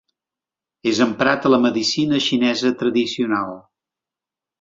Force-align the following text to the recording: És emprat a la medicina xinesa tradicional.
És 0.91 1.01
emprat 1.05 1.45
a 1.49 1.51
la 1.53 1.59
medicina 1.65 2.21
xinesa 2.29 2.73
tradicional. 2.81 3.53